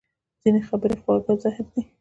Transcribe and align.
ځینې 0.41 0.61
خبرې 0.67 0.95
خواږه 1.01 1.33
زهر 1.41 1.65
دي 1.71 1.81